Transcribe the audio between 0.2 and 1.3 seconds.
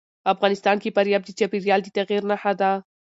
افغانستان کې فاریاب د